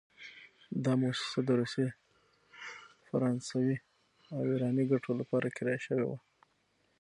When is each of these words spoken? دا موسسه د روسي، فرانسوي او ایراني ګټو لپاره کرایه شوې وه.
دا 0.83 0.93
موسسه 1.01 1.39
د 1.47 1.49
روسي، 1.59 1.87
فرانسوي 3.07 3.77
او 4.33 4.39
ایراني 4.49 4.83
ګټو 4.91 5.11
لپاره 5.21 5.53
کرایه 5.57 5.81
شوې 5.87 6.05
وه. 6.09 6.17